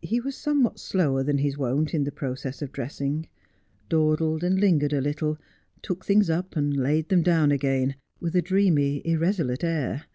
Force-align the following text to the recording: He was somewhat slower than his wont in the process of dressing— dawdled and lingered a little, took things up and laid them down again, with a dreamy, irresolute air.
He 0.00 0.18
was 0.18 0.34
somewhat 0.36 0.80
slower 0.80 1.22
than 1.22 1.38
his 1.38 1.56
wont 1.56 1.94
in 1.94 2.02
the 2.02 2.10
process 2.10 2.62
of 2.62 2.72
dressing— 2.72 3.28
dawdled 3.88 4.42
and 4.42 4.58
lingered 4.58 4.92
a 4.92 5.00
little, 5.00 5.38
took 5.82 6.04
things 6.04 6.28
up 6.28 6.56
and 6.56 6.76
laid 6.76 7.10
them 7.10 7.22
down 7.22 7.52
again, 7.52 7.94
with 8.18 8.34
a 8.34 8.42
dreamy, 8.42 9.02
irresolute 9.06 9.62
air. 9.62 10.06